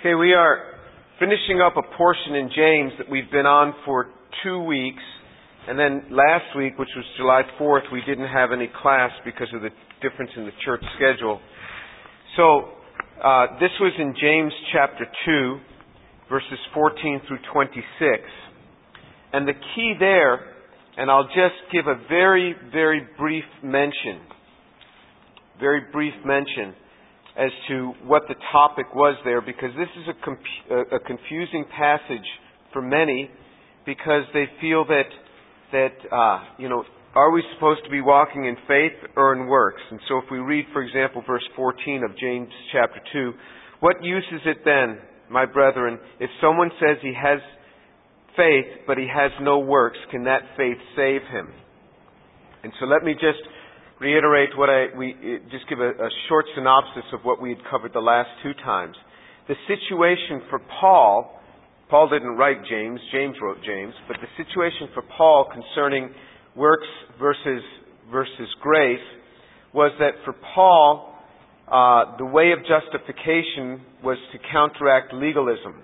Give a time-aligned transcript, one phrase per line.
[0.00, 0.64] Okay, we are
[1.18, 4.06] finishing up a portion in James that we've been on for
[4.42, 5.02] two weeks.
[5.68, 9.60] And then last week, which was July 4th, we didn't have any class because of
[9.60, 9.68] the
[10.00, 11.38] difference in the church schedule.
[12.38, 12.72] So,
[13.22, 15.58] uh, this was in James chapter 2,
[16.30, 17.84] verses 14 through 26.
[19.34, 20.40] And the key there,
[20.96, 24.16] and I'll just give a very, very brief mention,
[25.60, 26.72] very brief mention
[27.36, 32.26] as to what the topic was there because this is a, comp- a confusing passage
[32.72, 33.30] for many
[33.86, 35.08] because they feel that
[35.72, 39.82] that uh, you know are we supposed to be walking in faith or in works?
[39.90, 43.32] And so if we read, for example, verse 14 of James chapter 2,
[43.80, 47.40] what use is it then, my brethren, if someone says he has
[48.36, 51.48] faith but he has no works, can that faith save him?
[52.62, 53.42] And so let me just
[54.00, 55.14] reiterate what I, we,
[55.50, 58.96] just give a, a short synopsis of what we had covered the last two times.
[59.46, 61.38] The situation for Paul,
[61.90, 66.10] Paul didn't write James, James wrote James, but the situation for Paul concerning
[66.56, 66.86] works
[67.18, 67.62] versus,
[68.10, 68.98] versus grace
[69.74, 71.14] was that for Paul,
[71.70, 75.82] uh, the way of justification was to counteract legalism.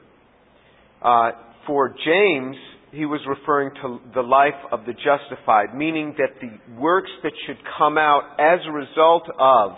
[1.02, 1.30] Uh,
[1.66, 2.56] for James,
[2.96, 7.58] he was referring to the life of the justified, meaning that the works that should
[7.78, 9.72] come out as a result of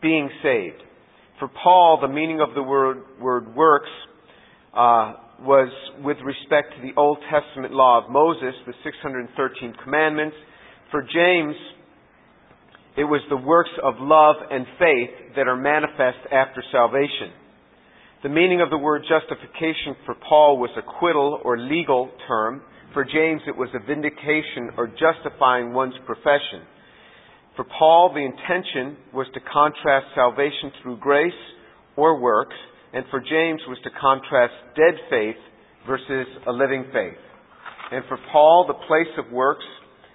[0.00, 0.82] being saved.
[1.38, 3.90] For Paul, the meaning of the word, word works
[4.72, 5.70] uh, was
[6.02, 10.36] with respect to the Old Testament law of Moses, the 613 commandments.
[10.90, 11.54] For James,
[12.96, 17.45] it was the works of love and faith that are manifest after salvation.
[18.26, 22.60] The meaning of the word justification for Paul was acquittal or legal term.
[22.92, 26.66] For James, it was a vindication or justifying one's profession.
[27.54, 31.38] For Paul, the intention was to contrast salvation through grace
[31.94, 32.56] or works,
[32.92, 35.38] and for James was to contrast dead faith
[35.86, 37.22] versus a living faith.
[37.92, 39.64] And for Paul, the place of works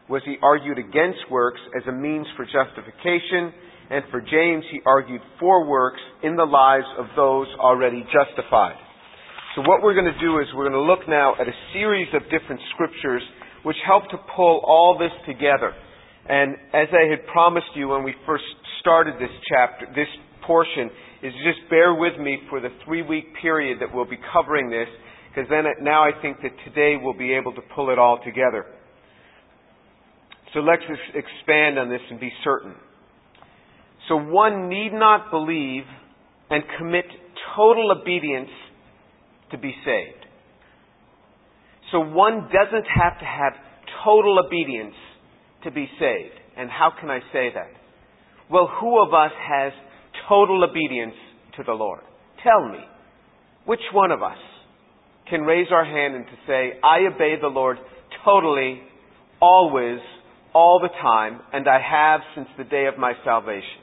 [0.10, 3.54] was he argued against works as a means for justification
[3.92, 8.78] and for James, he argued for works in the lives of those already justified.
[9.56, 12.08] So what we're going to do is we're going to look now at a series
[12.14, 13.22] of different scriptures
[13.64, 15.74] which help to pull all this together.
[16.30, 18.46] And as I had promised you when we first
[18.80, 20.08] started this chapter, this
[20.48, 20.90] portion,
[21.22, 24.88] is just bear with me for the three week period that we'll be covering this,
[25.30, 28.66] because then now I think that today we'll be able to pull it all together.
[30.54, 30.82] So let's
[31.14, 32.74] expand on this and be certain.
[34.12, 35.84] So one need not believe
[36.50, 37.06] and commit
[37.56, 38.50] total obedience
[39.52, 40.26] to be saved.
[41.94, 43.54] So one doesn't have to have
[44.04, 44.96] total obedience
[45.64, 46.36] to be saved.
[46.58, 47.72] And how can I say that?
[48.52, 49.72] Well, who of us has
[50.28, 51.16] total obedience
[51.56, 52.02] to the Lord?
[52.44, 52.84] Tell me.
[53.66, 54.40] Which one of us
[55.30, 57.78] can raise our hand and to say, I obey the Lord
[58.26, 58.82] totally,
[59.42, 60.00] always,
[60.54, 63.82] all the time, and I have since the day of my salvation?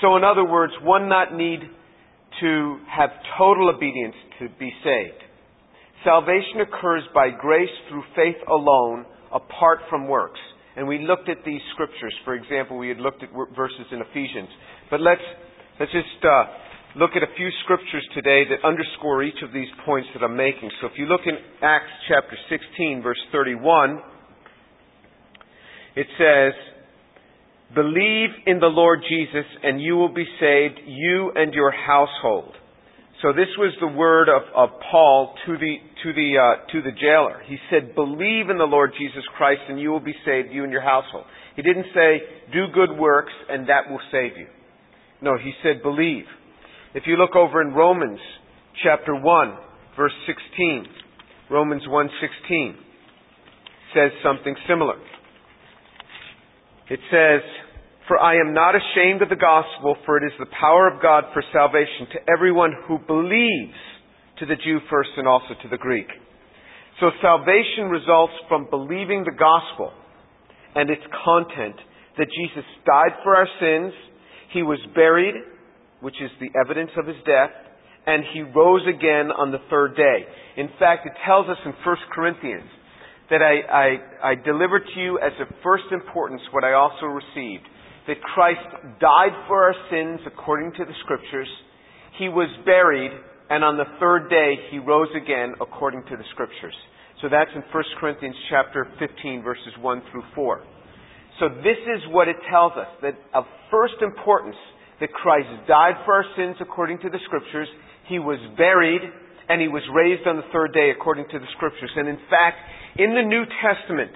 [0.00, 1.60] So, in other words, one not need
[2.40, 5.22] to have total obedience to be saved.
[6.04, 10.40] Salvation occurs by grace through faith alone, apart from works.
[10.76, 12.14] And we looked at these scriptures.
[12.24, 14.48] For example, we had looked at verses in Ephesians.
[14.90, 15.20] But let's,
[15.78, 16.44] let's just uh,
[16.96, 20.70] look at a few scriptures today that underscore each of these points that I'm making.
[20.80, 24.00] So if you look in Acts chapter 16, verse 31,
[25.96, 26.54] it says,
[27.74, 32.54] Believe in the Lord Jesus and you will be saved, you and your household.
[33.22, 36.90] So this was the word of, of Paul to the, to, the, uh, to the
[36.90, 37.42] jailer.
[37.46, 40.72] He said, believe in the Lord Jesus Christ and you will be saved, you and
[40.72, 41.24] your household.
[41.54, 42.22] He didn't say,
[42.52, 44.46] do good works and that will save you.
[45.22, 46.24] No, he said, believe.
[46.94, 48.18] If you look over in Romans
[48.82, 49.58] chapter 1,
[49.96, 50.86] verse 16,
[51.50, 52.74] Romans 1.16
[53.94, 54.94] says something similar.
[56.90, 57.40] It says,
[58.08, 61.24] For I am not ashamed of the gospel, for it is the power of God
[61.32, 63.78] for salvation to everyone who believes,
[64.40, 66.08] to the Jew first and also to the Greek.
[66.98, 69.92] So salvation results from believing the gospel
[70.74, 71.76] and its content
[72.18, 73.94] that Jesus died for our sins,
[74.52, 75.34] he was buried,
[76.00, 77.54] which is the evidence of his death,
[78.06, 80.26] and he rose again on the third day.
[80.56, 82.68] In fact, it tells us in 1 Corinthians
[83.30, 87.66] that I, I, I delivered to you as of first importance what I also received
[88.06, 88.66] that Christ
[88.98, 91.48] died for our sins according to the Scriptures,
[92.18, 93.12] He was buried,
[93.50, 96.74] and on the third day He rose again according to the Scriptures.
[97.22, 100.64] So that's in 1 Corinthians chapter 15 verses 1 through 4.
[101.38, 104.56] So this is what it tells us, that of first importance,
[105.00, 107.68] that Christ died for our sins according to the Scriptures,
[108.08, 109.02] He was buried,
[109.50, 111.90] and He was raised on the third day according to the Scriptures.
[111.96, 112.62] And in fact,
[112.96, 114.14] in the New Testament,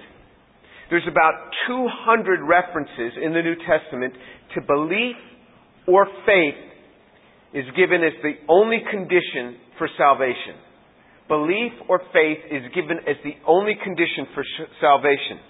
[0.89, 4.13] there's about 200 references in the New Testament
[4.55, 5.19] to belief
[5.87, 6.55] or faith
[7.53, 10.55] is given as the only condition for salvation.
[11.27, 15.41] Belief or faith is given as the only condition for sh- salvation.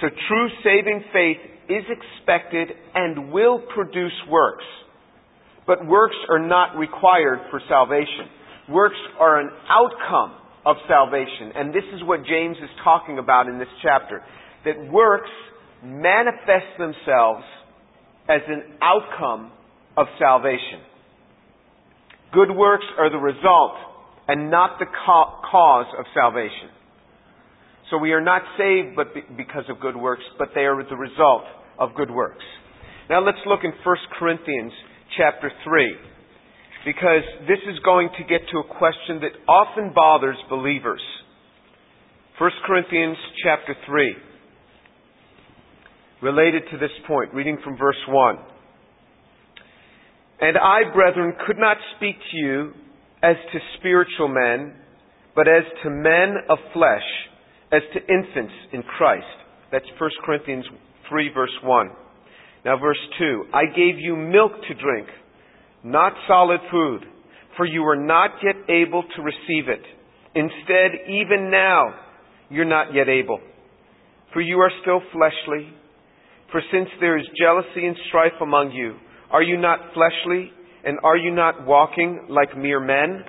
[0.00, 1.38] So true saving faith
[1.68, 4.64] is expected and will produce works.
[5.66, 8.32] But works are not required for salvation.
[8.70, 11.52] Works are an outcome of salvation.
[11.54, 14.22] And this is what James is talking about in this chapter.
[14.64, 15.30] That works
[15.82, 17.44] manifest themselves
[18.28, 19.52] as an outcome
[19.96, 20.80] of salvation.
[22.32, 23.72] Good works are the result
[24.26, 26.68] and not the cause of salvation.
[27.90, 29.06] So we are not saved but
[29.36, 31.44] because of good works, but they are the result
[31.78, 32.44] of good works.
[33.08, 34.72] Now let's look in 1 Corinthians
[35.16, 35.96] chapter 3
[36.84, 41.02] because this is going to get to a question that often bothers believers.
[42.38, 44.14] 1 Corinthians chapter 3
[46.22, 48.36] related to this point, reading from verse 1.
[50.40, 52.72] And I, brethren, could not speak to you
[53.22, 54.74] as to spiritual men,
[55.34, 57.02] but as to men of flesh,
[57.72, 59.26] as to infants in Christ.
[59.72, 60.64] That's 1 Corinthians
[61.08, 61.90] 3 verse 1.
[62.64, 63.44] Now verse 2.
[63.52, 65.08] I gave you milk to drink,
[65.90, 67.04] not solid food,
[67.56, 69.82] for you were not yet able to receive it.
[70.34, 71.94] Instead, even now,
[72.50, 73.40] you're not yet able.
[74.32, 75.72] For you are still fleshly.
[76.52, 78.96] For since there is jealousy and strife among you,
[79.30, 80.52] are you not fleshly?
[80.84, 83.24] And are you not walking like mere men?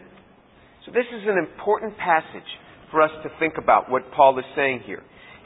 [0.85, 2.47] So this is an important passage
[2.91, 5.03] for us to think about what Paul is saying here.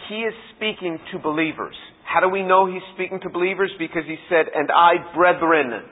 [0.10, 1.76] He is speaking to believers.
[2.06, 3.72] How do we know he's speaking to believers?
[3.80, 5.84] Because he said, and I, brethren.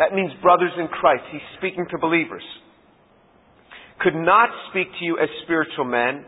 [0.00, 1.22] That means brothers in Christ.
[1.30, 2.42] He's speaking to believers.
[4.00, 6.24] Could not speak to you as spiritual men,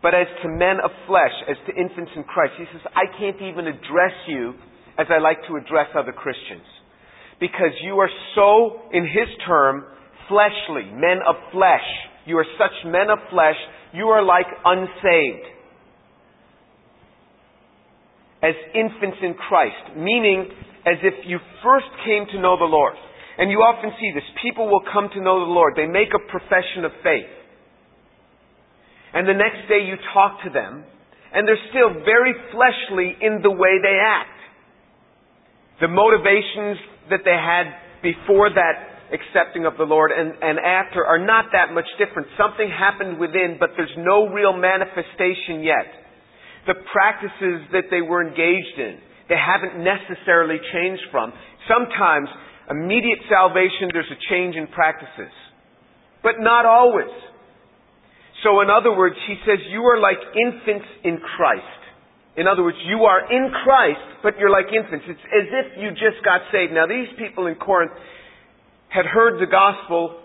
[0.00, 2.54] but as to men of flesh, as to infants in Christ.
[2.56, 4.54] He says, I can't even address you
[4.96, 6.62] as I like to address other Christians.
[7.40, 9.84] Because you are so, in his term,
[10.28, 11.88] fleshly, men of flesh.
[12.26, 13.58] You are such men of flesh,
[13.92, 15.50] you are like unsaved.
[18.40, 20.48] As infants in Christ, meaning
[20.90, 22.94] as if you first came to know the Lord.
[23.38, 24.26] And you often see this.
[24.42, 25.74] People will come to know the Lord.
[25.78, 27.30] They make a profession of faith.
[29.14, 30.84] And the next day you talk to them,
[31.32, 34.38] and they're still very fleshly in the way they act.
[35.80, 36.78] The motivations
[37.08, 37.70] that they had
[38.02, 42.28] before that accepting of the Lord and, and after are not that much different.
[42.38, 45.86] Something happened within, but there's no real manifestation yet.
[46.66, 48.98] The practices that they were engaged in,
[49.30, 51.32] they haven't necessarily changed from.
[51.70, 52.26] Sometimes,
[52.68, 55.30] immediate salvation, there's a change in practices.
[56.26, 57.14] But not always.
[58.42, 61.80] So in other words, he says, you are like infants in Christ.
[62.36, 65.06] In other words, you are in Christ, but you're like infants.
[65.06, 66.72] It's as if you just got saved.
[66.72, 67.92] Now, these people in Corinth
[68.88, 70.18] had heard the gospel,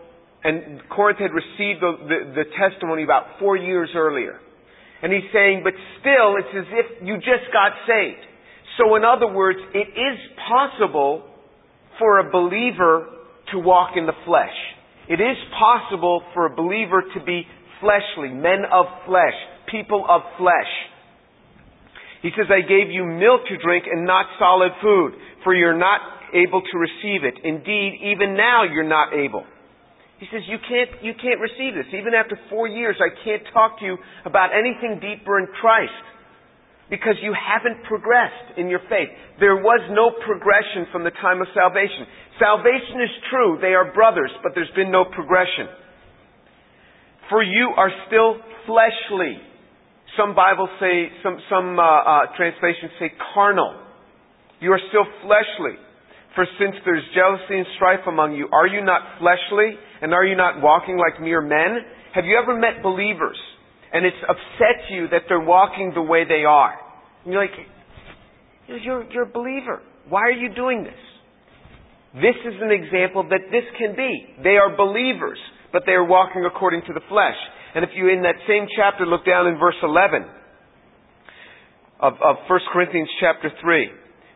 [0.43, 4.39] and Corinth had received the, the, the testimony about four years earlier.
[5.03, 8.25] And he's saying, but still, it's as if you just got saved.
[8.77, 10.18] So, in other words, it is
[10.50, 11.24] possible
[11.98, 13.07] for a believer
[13.51, 14.56] to walk in the flesh.
[15.07, 17.44] It is possible for a believer to be
[17.79, 19.38] fleshly, men of flesh,
[19.70, 20.72] people of flesh.
[22.22, 25.13] He says, I gave you milk to drink and not solid food,
[25.44, 26.01] for you're not
[26.34, 27.36] able to receive it.
[27.44, 29.46] Indeed, even now you're not able.
[30.20, 31.86] He says, you can't, you can't receive this.
[31.94, 35.94] Even after four years, I can't talk to you about anything deeper in Christ.
[36.89, 39.10] Because you haven't progressed in your faith.
[39.39, 42.06] There was no progression from the time of salvation.
[42.38, 43.58] Salvation is true.
[43.58, 45.65] They are brothers, but there's been no progression.
[47.30, 48.38] For you are still
[48.70, 49.42] fleshly.
[50.13, 53.82] Some Bibles say, some, some uh, uh, translations say carnal.
[54.62, 55.82] You are still fleshly.
[56.36, 59.74] For since there's jealousy and strife among you, are you not fleshly?
[60.01, 61.82] And are you not walking like mere men?
[62.13, 63.39] Have you ever met believers
[63.95, 66.75] and it's upset you that they're walking the way they are?
[67.23, 67.55] And you're like,
[68.67, 69.79] you're, you're a believer.
[70.09, 70.99] Why are you doing this?
[72.15, 74.43] This is an example that this can be.
[74.43, 75.39] They are believers,
[75.71, 77.39] but they are walking according to the flesh.
[77.73, 80.27] And if you, in that same chapter, look down in verse 11
[82.01, 83.89] of, of 1 Corinthians chapter 3.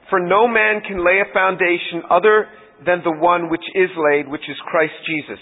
[0.09, 2.47] For no man can lay a foundation other
[2.85, 5.39] than the one which is laid, which is Christ Jesus.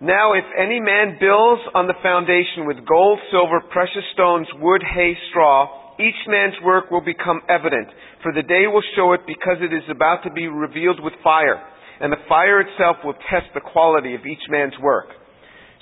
[0.00, 5.12] Now, if any man builds on the foundation with gold, silver, precious stones, wood, hay,
[5.28, 5.68] straw,
[6.00, 7.88] each man's work will become evident,
[8.24, 11.60] for the day will show it because it is about to be revealed with fire,
[12.00, 15.12] and the fire itself will test the quality of each man's work.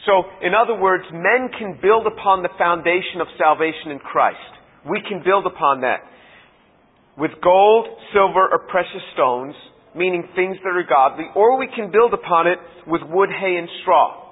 [0.03, 4.51] So, in other words, men can build upon the foundation of salvation in Christ.
[4.83, 6.03] We can build upon that.
[7.17, 9.55] With gold, silver, or precious stones,
[9.99, 13.69] meaning things that are godly, or we can build upon it with wood, hay, and
[13.83, 14.29] straw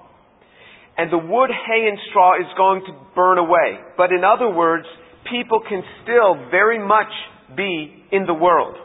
[0.97, 3.77] and the wood, hay, and straw is going to burn away.
[3.97, 4.87] But in other words,
[5.29, 7.13] people can still very much
[7.57, 8.77] be in the world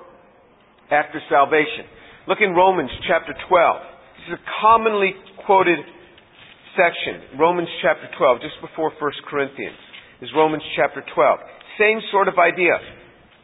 [0.91, 1.88] after salvation.
[2.27, 3.47] Look in Romans chapter 12.
[3.47, 5.15] This is a commonly
[5.47, 5.79] quoted
[6.75, 7.39] section.
[7.39, 9.79] Romans chapter 12, just before 1 Corinthians,
[10.21, 11.39] is Romans chapter 12.
[11.79, 12.75] Same sort of idea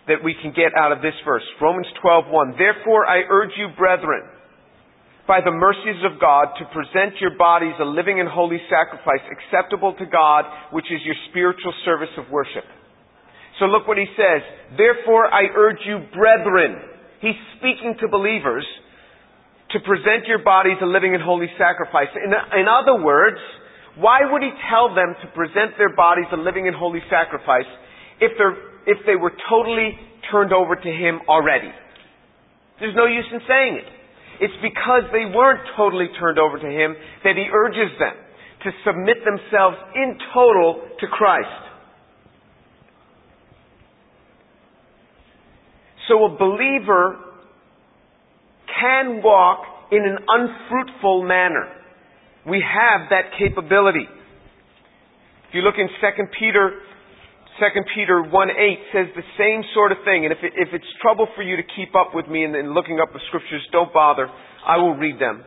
[0.08, 1.44] that we can get out of this verse.
[1.62, 2.58] Romans 12:1.
[2.58, 4.24] Therefore I urge you, brethren,
[5.28, 9.94] by the mercies of God to present your bodies a living and holy sacrifice acceptable
[9.94, 12.64] to God, which is your spiritual service of worship.
[13.60, 14.42] So look what he says.
[14.78, 16.80] Therefore I urge you, brethren.
[17.20, 18.66] He's speaking to believers
[19.72, 22.08] to present your bodies a living and holy sacrifice.
[22.16, 23.40] In, in other words,
[23.98, 27.68] why would he tell them to present their bodies a living and holy sacrifice
[28.22, 28.32] if,
[28.88, 29.92] if they were totally
[30.32, 31.70] turned over to him already?
[32.80, 33.98] There's no use in saying it.
[34.40, 38.14] It's because they weren't totally turned over to Him that He urges them
[38.64, 41.64] to submit themselves in total to Christ.
[46.08, 47.18] So a believer
[48.80, 51.68] can walk in an unfruitful manner.
[52.48, 54.08] We have that capability.
[55.50, 56.80] If you look in 2 Peter
[57.60, 60.26] 2 Peter 1 8 says the same sort of thing.
[60.26, 62.74] And if, it, if it's trouble for you to keep up with me in, in
[62.74, 64.30] looking up the scriptures, don't bother.
[64.66, 65.44] I will read them.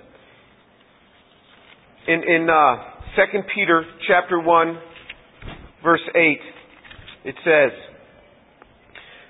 [2.09, 4.79] In, in uh, 2 Peter chapter 1,
[5.85, 7.71] verse 8, it says,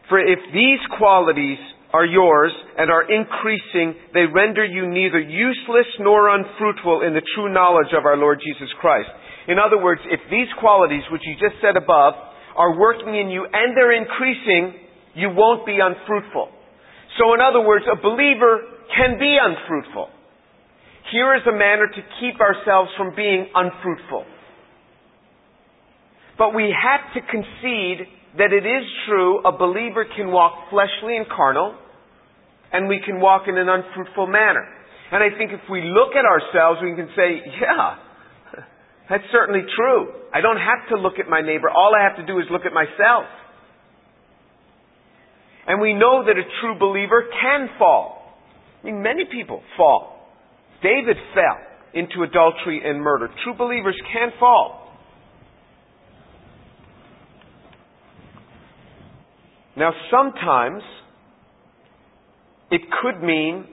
[0.09, 1.59] For if these qualities
[1.93, 7.53] are yours and are increasing, they render you neither useless nor unfruitful in the true
[7.53, 9.11] knowledge of our Lord Jesus Christ.
[9.49, 12.15] In other words, if these qualities, which you just said above,
[12.57, 14.75] are working in you and they're increasing,
[15.15, 16.49] you won't be unfruitful.
[17.19, 18.61] So in other words, a believer
[18.97, 20.09] can be unfruitful.
[21.13, 24.25] Here is a manner to keep ourselves from being unfruitful.
[26.39, 28.07] But we have to concede
[28.39, 31.75] that it is true a believer can walk fleshly and carnal,
[32.73, 34.65] and we can walk in an unfruitful manner.
[35.11, 37.99] And I think if we look at ourselves, we can say, yeah,
[39.11, 40.07] that's certainly true.
[40.33, 41.69] I don't have to look at my neighbor.
[41.69, 43.27] All I have to do is look at myself.
[45.67, 48.39] And we know that a true believer can fall.
[48.81, 50.29] I mean, many people fall.
[50.81, 51.59] David fell
[51.93, 53.29] into adultery and murder.
[53.43, 54.97] True believers can fall.
[59.77, 60.83] Now, sometimes
[62.71, 63.67] it could mean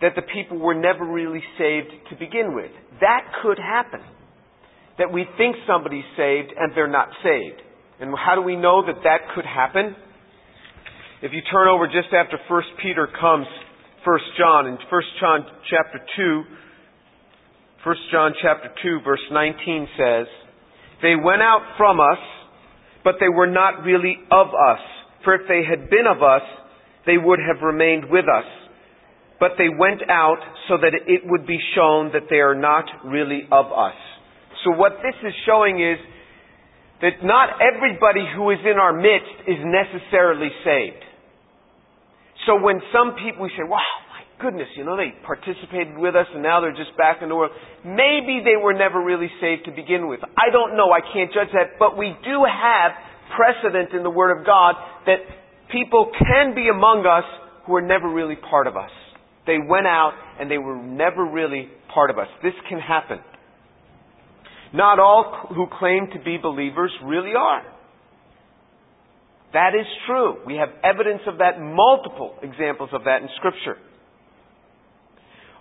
[0.00, 2.70] that the people were never really saved to begin with.
[3.00, 4.00] That could happen
[4.98, 7.60] that we think somebody's saved and they're not saved.
[8.00, 9.94] And how do we know that that could happen?
[11.22, 13.46] If you turn over just after 1 Peter comes
[14.04, 16.42] 1 John, in 1 John chapter 2,
[17.84, 20.26] 1 John chapter 2 verse 19 says,
[21.00, 22.18] They went out from us,
[23.04, 24.82] but they were not really of us.
[25.24, 26.42] For if they had been of us,
[27.06, 28.46] they would have remained with us.
[29.38, 33.42] But they went out so that it would be shown that they are not really
[33.50, 33.94] of us.
[34.64, 35.98] So what this is showing is
[37.02, 41.02] that not everybody who is in our midst is necessarily saved.
[42.46, 46.26] So when some people, we say, wow, my goodness, you know, they participated with us
[46.34, 47.50] and now they're just back in the world.
[47.84, 50.20] Maybe they were never really saved to begin with.
[50.22, 50.90] I don't know.
[50.90, 51.78] I can't judge that.
[51.78, 52.92] But we do have
[53.34, 54.74] precedent in the Word of God
[55.06, 55.26] that
[55.70, 57.26] people can be among us
[57.66, 58.90] who are never really part of us.
[59.46, 62.28] They went out and they were never really part of us.
[62.42, 63.18] This can happen.
[64.72, 67.62] Not all who claim to be believers really are.
[69.52, 70.36] That is true.
[70.46, 73.76] We have evidence of that, multiple examples of that in Scripture.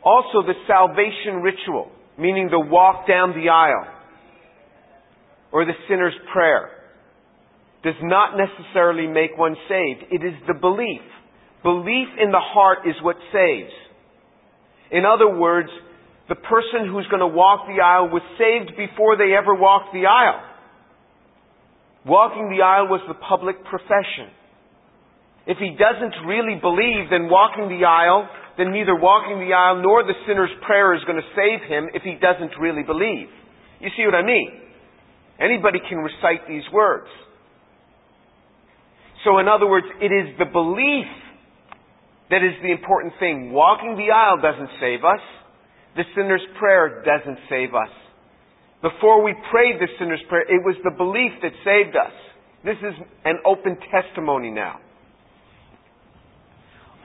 [0.04, 3.88] Also, the salvation ritual, meaning the walk down the aisle,
[5.52, 6.70] or the sinner's prayer,
[7.84, 10.04] does not necessarily make one saved.
[10.12, 11.02] It is the belief.
[11.64, 13.72] Belief in the heart is what saves.
[14.92, 15.70] In other words,
[16.30, 20.06] the person who's going to walk the aisle was saved before they ever walked the
[20.06, 20.42] aisle.
[22.06, 24.34] Walking the aisle was the public profession.
[25.46, 30.04] If he doesn't really believe, then walking the aisle, then neither walking the aisle nor
[30.04, 33.30] the sinner's prayer is going to save him if he doesn't really believe.
[33.82, 34.62] You see what I mean?
[35.40, 37.10] Anybody can recite these words.
[39.26, 41.10] So, in other words, it is the belief
[42.30, 43.52] that is the important thing.
[43.52, 45.22] Walking the aisle doesn't save us.
[45.96, 47.90] The sinner's prayer doesn't save us.
[48.82, 52.14] Before we prayed the sinner's prayer, it was the belief that saved us.
[52.64, 52.96] This is
[53.26, 54.80] an open testimony now.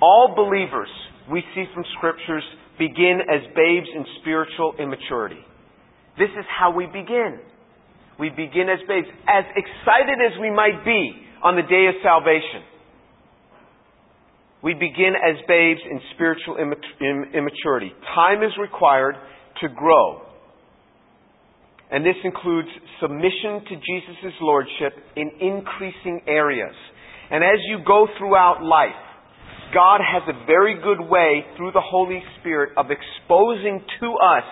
[0.01, 0.89] All believers,
[1.31, 2.45] we see from scriptures,
[2.79, 5.41] begin as babes in spiritual immaturity.
[6.19, 7.41] This is how we begin.
[8.19, 11.13] We begin as babes, as excited as we might be
[11.43, 12.76] on the day of salvation.
[14.63, 17.93] We begin as babes in spiritual immaturity.
[18.15, 19.15] Time is required
[19.61, 20.23] to grow.
[21.91, 22.69] And this includes
[23.01, 26.75] submission to Jesus' Lordship in increasing areas.
[27.31, 28.99] And as you go throughout life,
[29.75, 34.45] God has a very good way through the Holy Spirit of exposing to us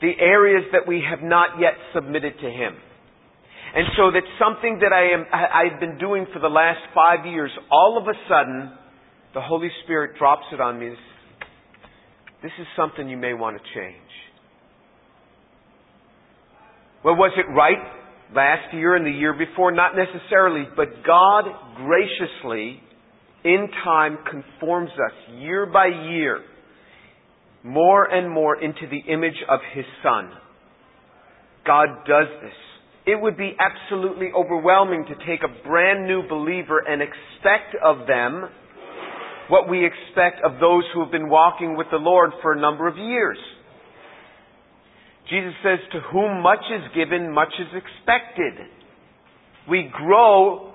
[0.00, 2.74] the areas that we have not yet submitted to Him.
[3.74, 7.50] And so that's something that I am, I've been doing for the last five years.
[7.70, 8.72] All of a sudden,
[9.34, 10.94] the Holy Spirit drops it on me.
[12.42, 13.96] This is something you may want to change.
[17.04, 17.78] Well, was it right
[18.34, 19.72] last year and the year before?
[19.72, 21.44] Not necessarily, but God
[21.76, 22.80] graciously
[23.44, 26.40] in time conforms us year by year
[27.62, 30.30] more and more into the image of His Son.
[31.66, 32.52] God does this.
[33.06, 38.48] It would be absolutely overwhelming to take a brand new believer and expect of them
[39.50, 42.86] what we expect of those who have been walking with the Lord for a number
[42.86, 43.38] of years.
[45.28, 48.66] Jesus says, To whom much is given, much is expected.
[49.68, 50.72] We grow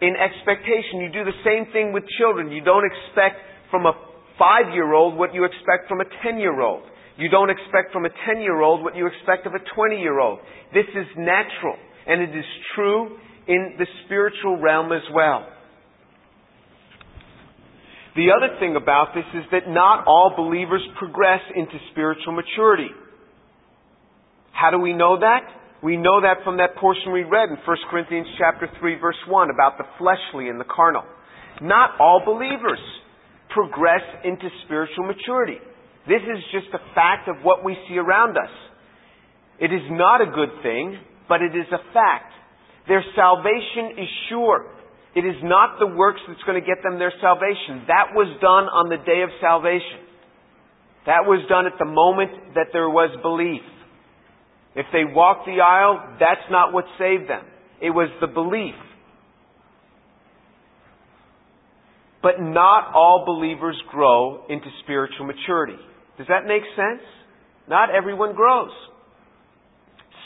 [0.00, 1.00] in expectation.
[1.00, 2.52] You do the same thing with children.
[2.52, 3.92] You don't expect from a
[4.38, 6.82] five year old what you expect from a ten year old.
[7.16, 10.18] You don't expect from a ten year old what you expect of a twenty year
[10.20, 10.40] old.
[10.72, 15.46] This is natural, and it is true in the spiritual realm as well.
[18.16, 22.90] The other thing about this is that not all believers progress into spiritual maturity.
[24.52, 25.46] How do we know that?
[25.82, 29.48] We know that from that portion we read in 1 Corinthians chapter 3 verse 1
[29.50, 31.04] about the fleshly and the carnal.
[31.62, 32.80] Not all believers
[33.48, 35.58] progress into spiritual maturity.
[36.06, 38.52] This is just a fact of what we see around us.
[39.60, 42.32] It is not a good thing, but it is a fact.
[42.88, 44.66] Their salvation is sure.
[45.14, 47.86] It is not the works that's going to get them their salvation.
[47.88, 50.06] That was done on the day of salvation.
[51.06, 53.62] That was done at the moment that there was belief.
[54.76, 57.42] If they walked the aisle, that's not what saved them.
[57.82, 58.74] It was the belief.
[62.22, 65.80] But not all believers grow into spiritual maturity.
[66.18, 67.02] Does that make sense?
[67.66, 68.70] Not everyone grows.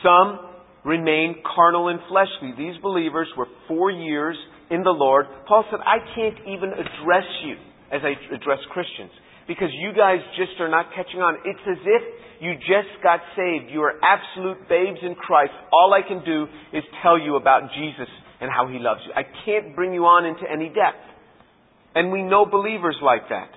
[0.03, 0.41] Some
[0.85, 2.53] remain carnal and fleshly.
[2.59, 4.37] These believers were four years
[4.71, 5.27] in the Lord.
[5.47, 7.57] Paul said, I can't even address you
[7.93, 9.11] as I address Christians
[9.47, 11.37] because you guys just are not catching on.
[11.45, 12.03] It's as if
[12.41, 13.71] you just got saved.
[13.71, 15.53] You are absolute babes in Christ.
[15.73, 18.09] All I can do is tell you about Jesus
[18.41, 19.13] and how He loves you.
[19.15, 21.05] I can't bring you on into any depth.
[21.95, 23.51] And we know believers like that.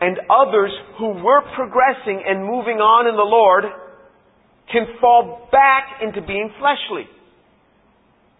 [0.00, 3.64] And others who were progressing and moving on in the Lord
[4.72, 7.04] can fall back into being fleshly.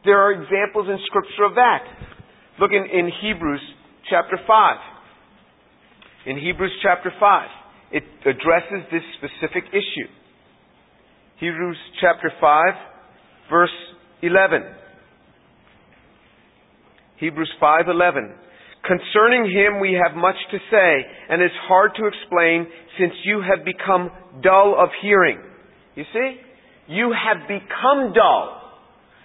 [0.05, 1.85] There are examples in Scripture of that.
[2.59, 3.61] Look in, in Hebrews
[4.09, 4.77] chapter 5.
[6.27, 7.49] In Hebrews chapter 5,
[7.93, 10.09] it addresses this specific issue.
[11.39, 12.75] Hebrews chapter 5,
[13.51, 13.71] verse
[14.23, 14.63] 11.
[17.21, 18.33] Hebrews 5:11
[18.83, 22.67] Concerning him we have much to say and it's hard to explain
[22.99, 24.11] since you have become
[24.43, 25.39] dull of hearing.
[25.95, 26.41] You see?
[26.89, 28.60] You have become dull.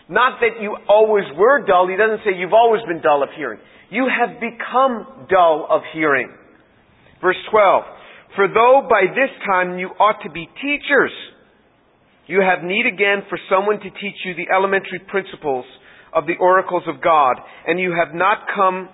[0.07, 1.87] Not that you always were dull.
[1.87, 3.59] He doesn't say you've always been dull of hearing.
[3.89, 6.29] You have become dull of hearing.
[7.21, 7.83] Verse 12.
[8.35, 11.11] For though by this time you ought to be teachers,
[12.27, 15.65] you have need again for someone to teach you the elementary principles
[16.13, 17.35] of the oracles of God,
[17.67, 18.89] and you have not come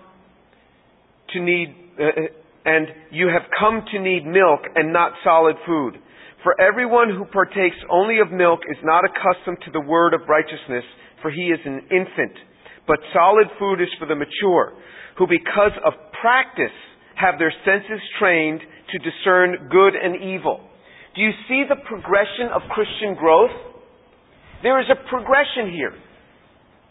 [1.34, 1.70] to need,
[2.00, 2.22] uh, uh,
[2.66, 5.96] and you have come to need milk and not solid food.
[6.44, 10.84] For everyone who partakes only of milk is not accustomed to the word of righteousness,
[11.22, 12.34] for he is an infant.
[12.88, 14.74] But solid food is for the mature,
[15.18, 16.74] who because of practice
[17.14, 20.66] have their senses trained to discern good and evil.
[21.14, 23.54] Do you see the progression of Christian growth?
[24.64, 25.94] There is a progression here.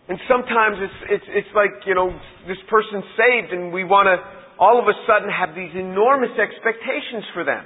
[0.08, 2.10] And sometimes it's, it's, it's like, you know,
[2.46, 4.18] this person's saved and we want to
[4.58, 7.64] all of a sudden have these enormous expectations for them.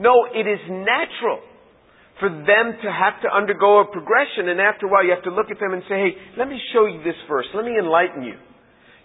[0.00, 1.44] No, it is natural
[2.20, 5.30] for them to have to undergo a progression, and after a while you have to
[5.30, 7.44] look at them and say, hey, let me show you this verse.
[7.54, 8.34] Let me enlighten you.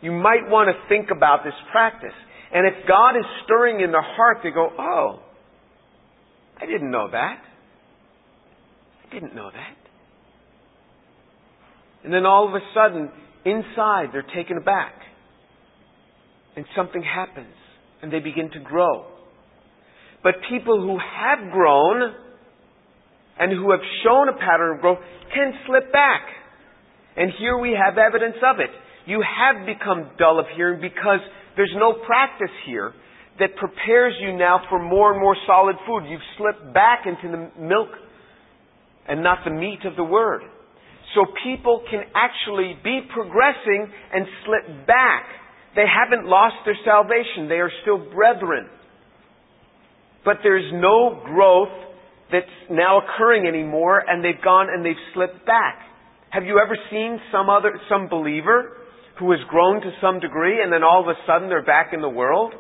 [0.02, 2.16] You might want to think about this practice.
[2.54, 5.20] And if God is stirring in their heart, they go, oh,
[6.62, 7.42] I didn't know that.
[9.04, 9.78] I didn't know that.
[12.06, 13.10] And then all of a sudden,
[13.44, 14.94] inside, they're taken aback.
[16.56, 17.56] And something happens.
[18.02, 19.08] And they begin to grow.
[20.26, 22.02] But people who have grown
[23.38, 24.98] and who have shown a pattern of growth
[25.30, 26.26] can slip back.
[27.16, 28.74] And here we have evidence of it.
[29.06, 31.22] You have become dull of hearing because
[31.56, 32.94] there's no practice here
[33.38, 36.10] that prepares you now for more and more solid food.
[36.10, 37.90] You've slipped back into the milk
[39.08, 40.42] and not the meat of the Word.
[41.14, 45.30] So people can actually be progressing and slip back.
[45.76, 47.48] They haven't lost their salvation.
[47.48, 48.70] They are still brethren.
[50.26, 51.70] But there's no growth
[52.32, 55.80] that's now occurring anymore and they've gone and they've slipped back.
[56.32, 58.76] Have you ever seen some other, some believer
[59.20, 62.02] who has grown to some degree and then all of a sudden they're back in
[62.02, 62.54] the world?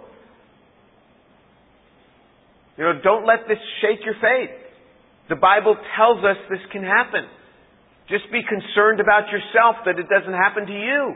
[2.78, 4.54] You know, don't let this shake your faith.
[5.28, 7.25] The Bible tells us this can happen.
[8.08, 11.15] Just be concerned about yourself that it doesn't happen to you.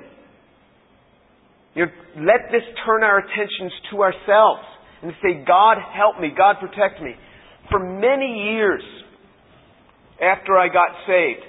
[1.76, 1.92] You know,
[2.26, 4.66] let this turn our attentions to ourselves
[5.02, 7.16] and say, God help me, God protect me.
[7.70, 8.84] For many years
[10.22, 11.46] after I got saved,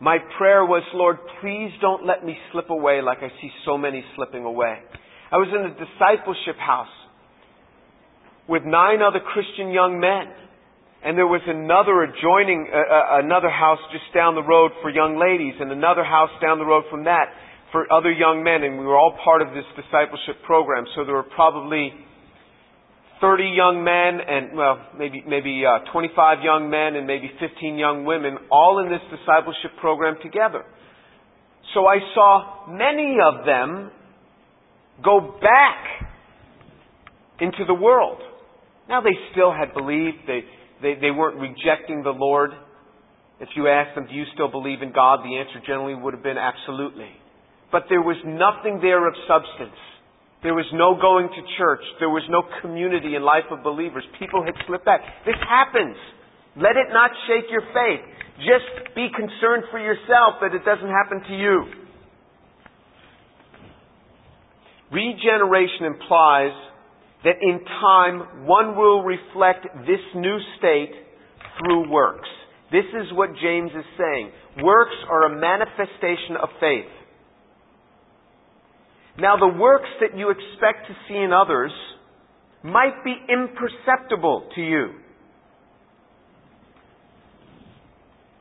[0.00, 4.04] my prayer was, Lord, please don't let me slip away like I see so many
[4.16, 4.78] slipping away.
[5.30, 6.92] I was in a discipleship house
[8.48, 10.32] with nine other Christian young men.
[11.04, 15.20] And there was another adjoining, uh, uh, another house just down the road for young
[15.20, 17.28] ladies, and another house down the road from that
[17.72, 20.86] for other young men, and we were all part of this discipleship program.
[20.96, 21.92] So there were probably
[23.20, 28.04] 30 young men and, well, maybe, maybe uh, 25 young men and maybe 15 young
[28.04, 30.64] women all in this discipleship program together.
[31.74, 33.90] So I saw many of them
[35.02, 36.08] go back
[37.40, 38.20] into the world.
[38.88, 40.40] Now they still had believed, they,
[40.82, 42.50] they, they weren't rejecting the Lord.
[43.40, 45.20] If you asked them, do you still believe in God?
[45.24, 47.10] The answer generally would have been absolutely.
[47.72, 49.78] But there was nothing there of substance.
[50.44, 51.80] There was no going to church.
[51.98, 54.04] There was no community and life of believers.
[54.20, 55.00] People had slipped back.
[55.24, 55.96] This happens.
[56.54, 58.04] Let it not shake your faith.
[58.44, 61.56] Just be concerned for yourself that it doesn't happen to you.
[64.92, 66.52] Regeneration implies
[67.24, 70.92] that in time one will reflect this new state
[71.58, 72.28] through works.
[72.70, 74.30] This is what James is saying.
[74.62, 76.90] Works are a manifestation of faith.
[79.18, 81.70] Now, the works that you expect to see in others
[82.64, 84.88] might be imperceptible to you.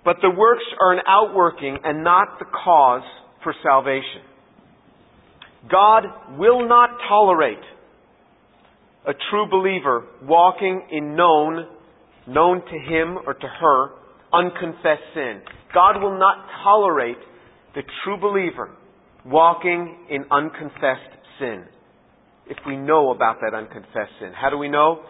[0.03, 3.03] But the works are an outworking and not the cause
[3.43, 4.21] for salvation.
[5.69, 6.03] God
[6.38, 7.63] will not tolerate
[9.07, 11.67] a true believer walking in known,
[12.27, 13.89] known to him or to her,
[14.33, 15.41] unconfessed sin.
[15.73, 17.17] God will not tolerate
[17.75, 18.71] the true believer
[19.25, 21.65] walking in unconfessed sin.
[22.47, 25.01] If we know about that unconfessed sin, how do we know?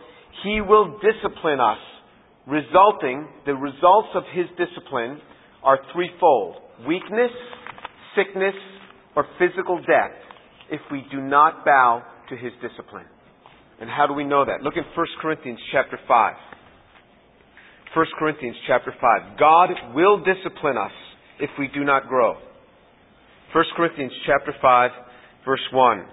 [0.44, 1.80] He will discipline us,
[2.48, 5.20] resulting, the results of His discipline
[5.64, 7.32] are threefold weakness,
[8.16, 8.56] sickness,
[9.16, 10.16] or physical death
[10.70, 13.06] if we do not bow to His discipline.
[13.80, 14.62] And how do we know that?
[14.62, 16.36] Look in 1 Corinthians chapter 5.
[17.96, 19.38] 1 Corinthians chapter 5.
[19.40, 20.92] God will discipline us
[21.40, 22.36] if we do not grow.
[23.54, 24.92] 1 Corinthians chapter 5
[25.46, 26.06] verse 1.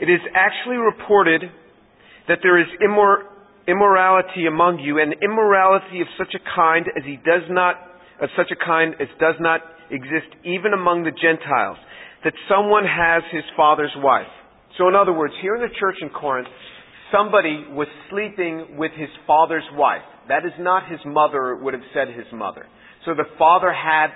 [0.00, 1.42] It is actually reported
[2.28, 3.28] that there is immor-
[3.68, 7.76] immorality among you and immorality of such a kind as he does not
[8.22, 11.76] of such a kind as does not exist even among the Gentiles
[12.24, 14.32] that someone has his father's wife.
[14.78, 16.48] So in other words, here in the church in Corinth,
[17.12, 20.02] somebody was sleeping with his father's wife.
[20.28, 22.64] That is not his mother, it would have said his mother.
[23.04, 24.08] So the father had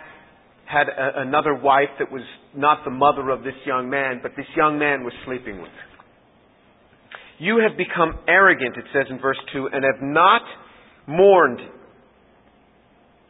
[0.70, 2.22] had a, another wife that was
[2.54, 5.72] not the mother of this young man, but this young man was sleeping with.
[7.38, 10.42] You have become arrogant, it says in verse 2, and have not
[11.06, 11.60] mourned.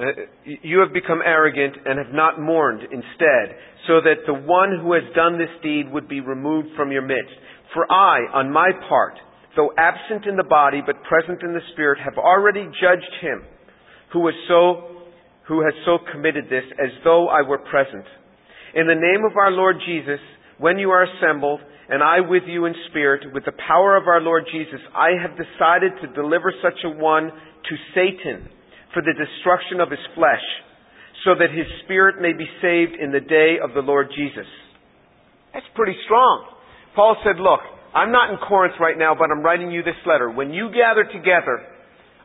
[0.01, 0.05] Uh,
[0.45, 5.05] you have become arrogant and have not mourned instead, so that the one who has
[5.15, 7.33] done this deed would be removed from your midst.
[7.73, 9.15] For I, on my part,
[9.57, 13.45] though absent in the body but present in the spirit, have already judged him
[14.13, 14.90] who was so
[15.49, 18.05] who has so committed this as though I were present.
[18.75, 20.21] In the name of our Lord Jesus,
[20.59, 24.21] when you are assembled, and I with you in spirit, with the power of our
[24.21, 28.49] Lord Jesus, I have decided to deliver such a one to Satan,
[28.95, 30.47] for the destruction of his flesh,
[31.25, 34.47] so that his spirit may be saved in the day of the Lord Jesus.
[35.53, 36.47] That's pretty strong.
[36.95, 37.61] Paul said, Look,
[37.95, 40.31] I'm not in Corinth right now, but I'm writing you this letter.
[40.31, 41.67] When you gather together,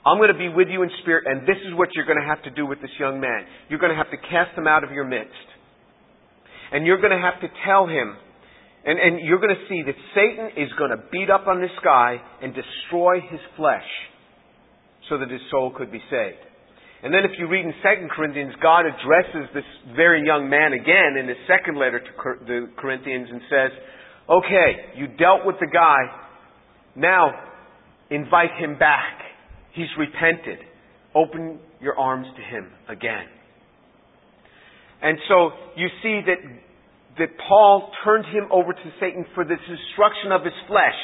[0.06, 2.30] I'm going to be with you in spirit, and this is what you're going to
[2.30, 3.50] have to do with this young man.
[3.70, 5.34] You're going to have to cast him out of your midst.
[6.72, 8.14] And you're going to have to tell him,
[8.86, 11.74] and, and you're going to see that Satan is going to beat up on this
[11.84, 13.90] guy and destroy his flesh
[15.10, 16.42] so that his soul could be saved.
[17.02, 19.66] And then if you read in 2 Corinthians, God addresses this
[19.96, 23.72] very young man again in his second letter to the Corinthians and says,
[24.30, 25.98] okay, you dealt with the guy,
[26.96, 27.30] now
[28.10, 29.25] invite him back.
[29.76, 30.60] He's repented.
[31.14, 33.26] Open your arms to him again.
[35.02, 36.40] And so you see that,
[37.20, 40.96] that Paul turned him over to Satan for the destruction of his flesh.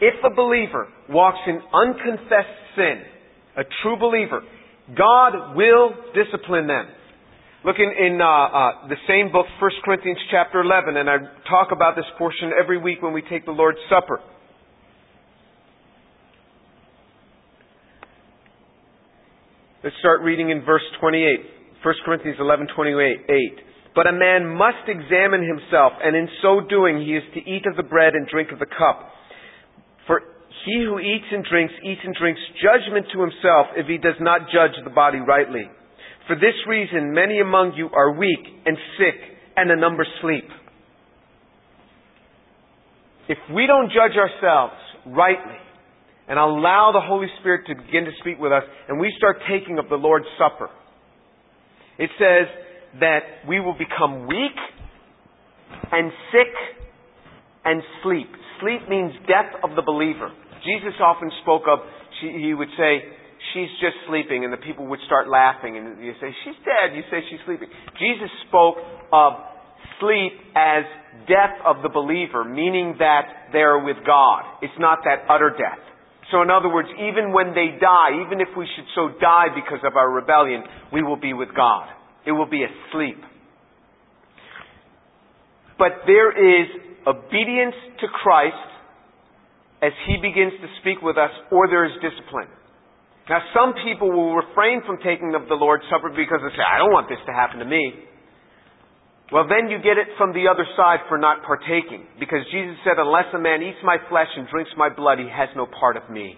[0.00, 3.02] If a believer walks in unconfessed sin,
[3.56, 4.42] a true believer,
[4.96, 6.86] God will discipline them.
[7.64, 11.16] Look in, in uh, uh, the same book, 1 Corinthians chapter 11, and I
[11.48, 14.20] talk about this portion every week when we take the Lord's Supper.
[19.84, 21.84] Let's start reading in verse 28.
[21.84, 23.92] 1 Corinthians 11, 28.
[23.94, 27.76] But a man must examine himself, and in so doing he is to eat of
[27.76, 29.12] the bread and drink of the cup.
[30.06, 30.22] For
[30.64, 34.48] he who eats and drinks, eats and drinks judgment to himself if he does not
[34.48, 35.68] judge the body rightly.
[36.28, 39.20] For this reason, many among you are weak and sick,
[39.54, 40.48] and a number sleep.
[43.28, 45.60] If we don't judge ourselves rightly
[46.28, 49.78] and allow the Holy Spirit to begin to speak with us, and we start taking
[49.78, 50.70] of the Lord's Supper,
[51.98, 52.48] it says
[53.00, 54.56] that we will become weak
[55.92, 56.52] and sick
[57.64, 58.28] and sleep.
[58.60, 60.30] Sleep means death of the believer.
[60.64, 61.80] Jesus often spoke of,
[62.20, 63.04] he would say,
[63.52, 66.96] she's just sleeping, and the people would start laughing, and you say, she's dead.
[66.96, 67.68] You say she's sleeping.
[68.00, 68.76] Jesus spoke
[69.12, 69.32] of
[70.00, 70.84] sleep as
[71.28, 74.42] death of the believer, meaning that they're with God.
[74.62, 75.82] It's not that utter death.
[76.34, 79.78] So in other words, even when they die, even if we should so die because
[79.86, 81.86] of our rebellion, we will be with God.
[82.26, 83.22] It will be asleep.
[85.78, 86.66] But there is
[87.06, 88.66] obedience to Christ
[89.78, 92.50] as He begins to speak with us, or there is discipline.
[93.30, 96.82] Now, some people will refrain from taking of the Lord's Supper because they say, I
[96.82, 97.94] don't want this to happen to me.
[99.32, 102.06] Well, then you get it from the other side for not partaking.
[102.20, 105.48] Because Jesus said, Unless a man eats my flesh and drinks my blood, he has
[105.56, 106.36] no part of me.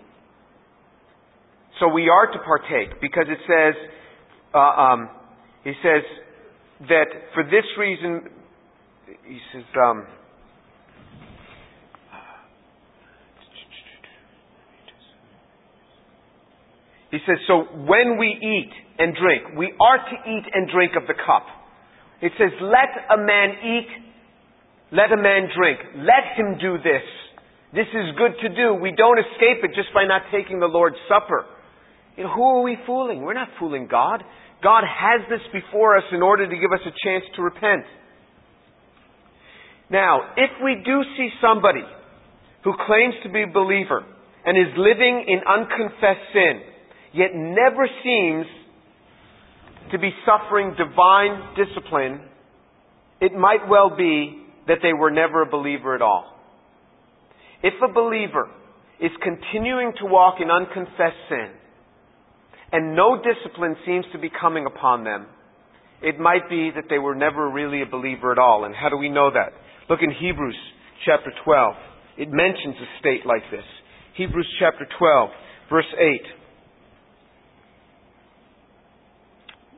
[1.81, 3.75] So we are to partake because it says,
[4.55, 5.11] uh, um,
[5.63, 6.03] he says
[6.89, 8.31] that for this reason,
[9.27, 10.07] he says, um,
[17.17, 21.07] He says, so when we eat and drink, we are to eat and drink of
[21.07, 21.47] the cup.
[22.23, 23.89] It says, let a man eat,
[24.93, 25.79] let a man drink.
[25.97, 27.05] Let him do this.
[27.75, 28.75] This is good to do.
[28.75, 31.45] We don't escape it just by not taking the Lord's Supper.
[32.17, 33.23] You know, who are we fooling?
[33.23, 34.23] We're not fooling God.
[34.63, 37.85] God has this before us in order to give us a chance to repent.
[39.91, 41.85] Now, if we do see somebody
[42.65, 44.03] who claims to be a believer
[44.45, 46.63] and is living in unconfessed sin,
[47.13, 48.47] yet never seems
[49.93, 52.21] to be suffering divine discipline,
[53.21, 56.33] it might well be that they were never a believer at all.
[57.63, 58.49] If a believer
[59.01, 61.51] is continuing to walk in unconfessed sin,
[62.73, 65.27] and no discipline seems to be coming upon them,
[66.03, 68.65] it might be that they were never really a believer at all.
[68.65, 69.53] And how do we know that?
[69.89, 70.57] Look in Hebrews
[71.07, 71.75] chapter 12.
[72.19, 73.65] It mentions a state like this.
[74.17, 75.31] Hebrews chapter 12,
[75.71, 76.21] verse 8.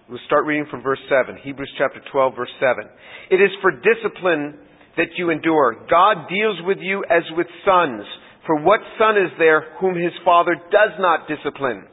[0.08, 1.36] We'll start reading from verse 7.
[1.44, 2.80] Hebrews chapter 12, verse 7.
[3.28, 4.56] It is for discipline
[4.96, 5.84] that you endure.
[5.84, 8.08] God deals with you as with sons.
[8.46, 11.84] For what son is there whom his father does not discipline?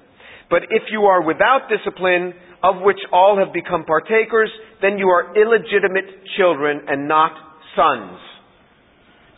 [0.49, 2.31] But if you are without discipline,
[2.63, 4.49] of which all have become partakers,
[4.81, 7.35] then you are illegitimate children and not
[7.75, 8.15] sons.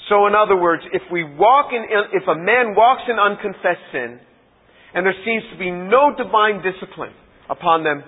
[0.08, 1.82] So in other words, if we walk in,
[2.14, 4.20] if a man walks in unconfessed sin,
[4.94, 7.18] and there seems to be no divine discipline
[7.50, 8.04] upon them,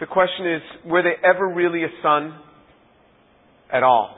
[0.00, 2.38] the question is, were they ever really a son
[3.72, 4.14] at all?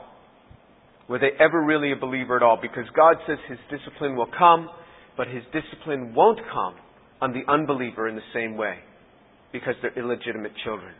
[1.09, 2.57] Were they ever really a believer at all?
[2.61, 4.69] Because God says His discipline will come,
[5.17, 6.75] but His discipline won't come
[7.21, 8.77] on the unbeliever in the same way,
[9.51, 10.93] because they're illegitimate children.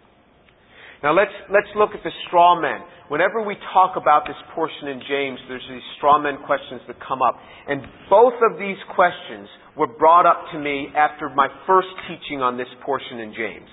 [1.02, 2.86] Now let's, let's look at the straw men.
[3.08, 7.22] Whenever we talk about this portion in James, there's these straw men questions that come
[7.22, 7.40] up.
[7.68, 12.56] And both of these questions were brought up to me after my first teaching on
[12.58, 13.70] this portion in James.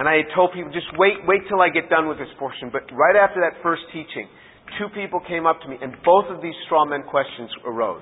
[0.00, 2.72] And I had told people, just wait, wait till I get done with this portion.
[2.72, 4.32] But right after that first teaching,
[4.80, 8.00] two people came up to me, and both of these straw man questions arose.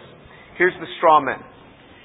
[0.57, 1.43] Here's the straw man.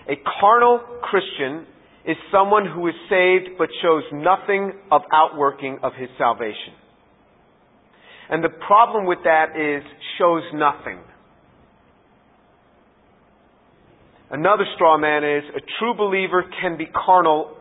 [0.09, 1.67] A carnal Christian
[2.09, 6.73] is someone who is saved but shows nothing of outworking of his salvation.
[8.31, 9.83] And the problem with that is
[10.17, 10.97] shows nothing.
[14.31, 17.57] Another straw man is a true believer can be carnal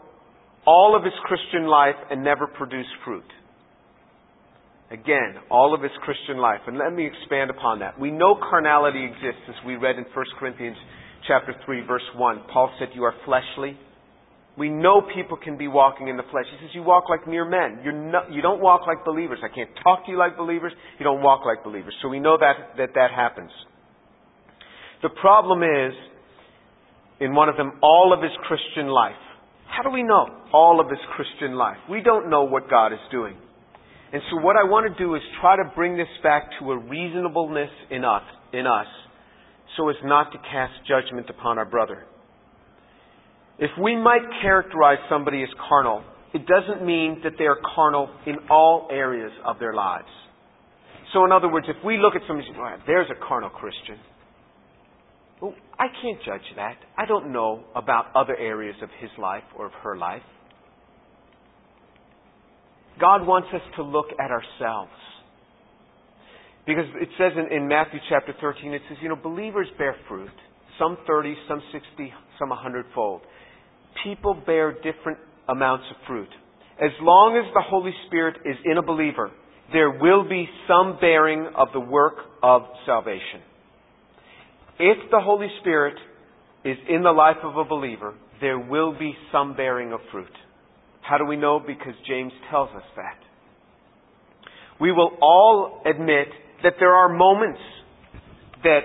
[0.66, 3.24] all of his Christian life and never produce fruit.
[4.90, 6.60] Again, all of his Christian life.
[6.66, 7.98] And let me expand upon that.
[7.98, 10.76] We know carnality exists as we read in 1 Corinthians
[11.26, 12.42] chapter 3 verse 1.
[12.52, 13.78] Paul said you are fleshly.
[14.58, 16.44] We know people can be walking in the flesh.
[16.52, 17.80] He says you walk like mere men.
[17.82, 19.38] You're you don't walk like believers.
[19.42, 20.72] I can't talk to you like believers.
[20.98, 21.94] You don't walk like believers.
[22.02, 23.50] So we know that that, that happens.
[25.02, 25.94] The problem is,
[27.20, 29.16] in one of them, all of his Christian life.
[29.72, 31.78] How do we know all of his Christian life?
[31.88, 33.36] We don't know what God is doing.
[34.12, 36.78] And so what I want to do is try to bring this back to a
[36.78, 38.86] reasonableness in us, in us
[39.76, 42.04] so as not to cast judgment upon our brother.
[43.58, 46.04] If we might characterize somebody as carnal,
[46.34, 50.08] it doesn't mean that they are carnal in all areas of their lives.
[51.14, 52.48] So in other words, if we look at somebody
[52.86, 53.96] there's a carnal Christian,
[55.42, 56.76] well, I can't judge that.
[56.96, 60.22] I don't know about other areas of his life or of her life.
[63.00, 64.92] God wants us to look at ourselves.
[66.64, 70.30] Because it says in, in, Matthew chapter 13, it says, you know, believers bear fruit.
[70.78, 73.22] Some 30, some 60, some 100 fold.
[74.04, 76.28] People bear different amounts of fruit.
[76.80, 79.32] As long as the Holy Spirit is in a believer,
[79.72, 83.42] there will be some bearing of the work of salvation.
[84.78, 85.96] If the Holy Spirit
[86.64, 90.32] is in the life of a believer, there will be some bearing of fruit.
[91.02, 91.60] How do we know?
[91.64, 93.18] Because James tells us that.
[94.80, 96.28] We will all admit
[96.62, 97.60] that there are moments
[98.62, 98.80] that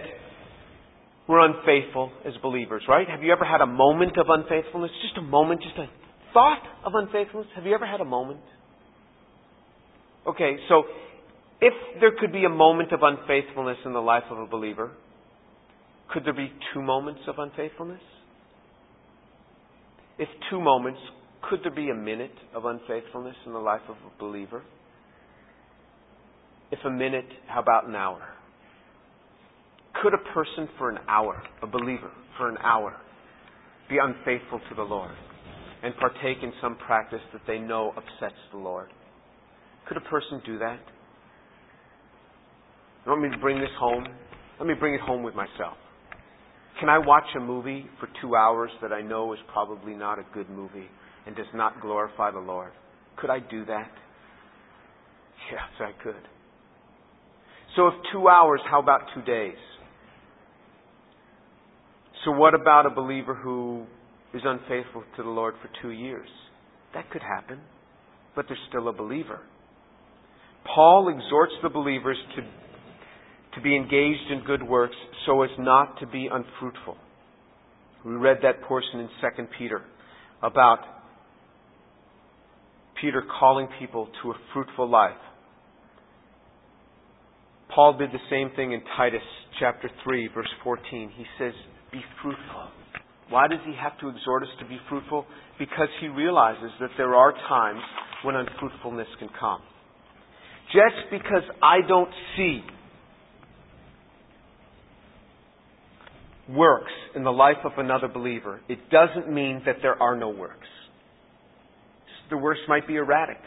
[1.27, 3.07] we're unfaithful as believers, right?
[3.09, 4.91] Have you ever had a moment of unfaithfulness?
[5.01, 5.87] Just a moment, just a
[6.33, 7.47] thought of unfaithfulness?
[7.55, 8.39] Have you ever had a moment?
[10.25, 10.83] Okay, so
[11.61, 14.91] if there could be a moment of unfaithfulness in the life of a believer,
[16.11, 18.01] could there be two moments of unfaithfulness?
[20.17, 20.99] If two moments,
[21.49, 24.63] could there be a minute of unfaithfulness in the life of a believer?
[26.71, 28.21] If a minute, how about an hour?
[30.01, 32.95] Could a person for an hour, a believer for an hour,
[33.89, 35.15] be unfaithful to the Lord
[35.83, 38.89] and partake in some practice that they know upsets the Lord?
[39.87, 40.79] Could a person do that?
[43.05, 44.05] You want me to bring this home?
[44.59, 45.77] Let me bring it home with myself.
[46.79, 50.25] Can I watch a movie for two hours that I know is probably not a
[50.33, 50.87] good movie
[51.25, 52.71] and does not glorify the Lord?
[53.17, 53.91] Could I do that?
[55.51, 56.21] Yes, I could.
[57.75, 59.57] So if two hours, how about two days?
[62.25, 63.85] So what about a believer who
[64.33, 66.27] is unfaithful to the Lord for two years?
[66.93, 67.59] That could happen,
[68.35, 69.39] but they're still a believer.
[70.75, 72.41] Paul exhorts the believers to
[73.57, 76.95] to be engaged in good works so as not to be unfruitful.
[78.05, 79.81] We read that portion in 2 Peter
[80.41, 80.79] about
[83.01, 85.17] Peter calling people to a fruitful life.
[87.73, 89.21] Paul did the same thing in Titus
[89.59, 91.11] chapter 3 verse 14.
[91.15, 91.53] He says,
[91.91, 92.69] be fruitful.
[93.29, 95.25] Why does he have to exhort us to be fruitful?
[95.59, 97.81] Because he realizes that there are times
[98.23, 99.61] when unfruitfulness can come.
[100.71, 102.61] Just because I don't see
[106.49, 110.67] works in the life of another believer, it doesn't mean that there are no works.
[112.29, 113.37] The works might be erratic.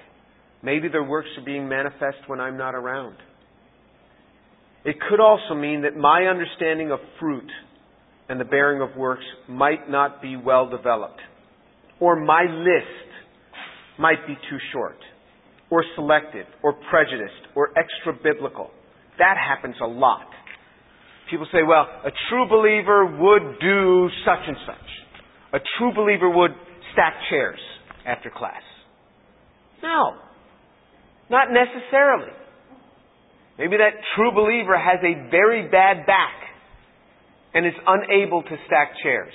[0.63, 3.17] Maybe their works are being manifest when I'm not around.
[4.85, 7.51] It could also mean that my understanding of fruit
[8.29, 11.21] and the bearing of works might not be well developed.
[11.99, 13.11] Or my list
[13.99, 14.97] might be too short,
[15.69, 18.71] or selective, or prejudiced, or extra biblical.
[19.19, 20.29] That happens a lot.
[21.31, 25.61] People say, well, a true believer would do such and such.
[25.61, 26.51] A true believer would
[26.93, 27.61] stack chairs
[28.05, 28.63] after class.
[29.83, 30.17] No.
[31.31, 32.33] Not necessarily.
[33.59, 36.35] Maybe that true believer has a very bad back
[37.55, 39.33] and is unable to stack chairs.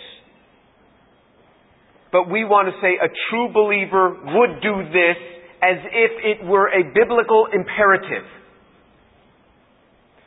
[2.12, 5.18] But we want to say a true believer would do this
[5.62, 8.28] as if it were a biblical imperative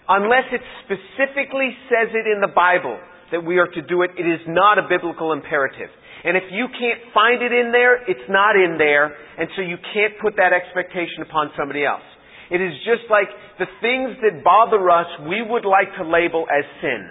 [0.08, 2.98] unless it specifically says it in the Bible
[3.30, 5.92] that we are to do it, it is not a biblical imperative.
[6.24, 9.76] And if you can't find it in there, it's not in there, and so you
[9.94, 12.02] can't put that expectation upon somebody else.
[12.50, 13.28] It is just like
[13.58, 17.10] the things that bother us, we would like to label as sin.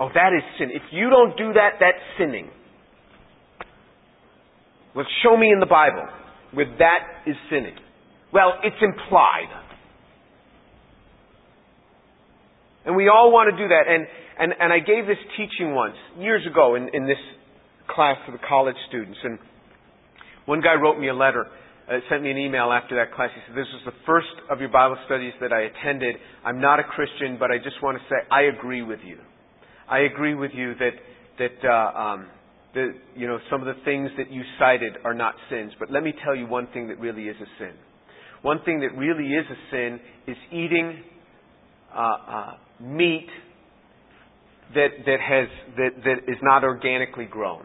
[0.00, 0.70] Oh, that is sin.
[0.72, 2.48] If you don't do that, that's sinning.
[4.96, 6.08] Well, show me in the Bible
[6.52, 7.76] where that is sinning.
[8.32, 9.52] Well, it's implied.
[12.84, 13.84] And we all want to do that.
[13.86, 14.06] And,
[14.38, 17.20] and, and I gave this teaching once, years ago, in, in this
[17.88, 19.18] class to the college students.
[19.22, 19.38] And
[20.46, 21.46] one guy wrote me a letter,
[21.88, 23.30] uh, sent me an email after that class.
[23.34, 26.16] He said, This was the first of your Bible studies that I attended.
[26.44, 29.18] I'm not a Christian, but I just want to say I agree with you.
[29.88, 30.94] I agree with you that,
[31.38, 32.28] that, uh, um,
[32.74, 35.72] that, you know, some of the things that you cited are not sins.
[35.78, 37.74] But let me tell you one thing that really is a sin.
[38.42, 41.04] One thing that really is a sin is eating
[41.94, 43.28] uh, uh, meat
[44.74, 47.64] that, that, has, that, that is not organically grown.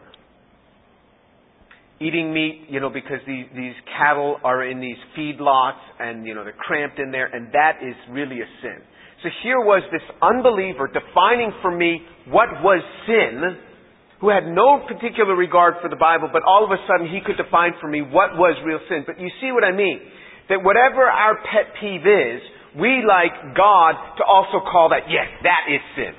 [2.00, 6.44] Eating meat, you know, because these, these cattle are in these feedlots and, you know,
[6.44, 8.78] they're cramped in there, and that is really a sin.
[9.22, 11.98] So here was this unbeliever defining for me
[12.30, 13.58] what was sin,
[14.20, 17.34] who had no particular regard for the Bible, but all of a sudden he could
[17.34, 19.02] define for me what was real sin.
[19.06, 19.98] But you see what I mean?
[20.50, 22.40] That whatever our pet peeve is,
[22.76, 26.12] we like God to also call that, yes, that is sin.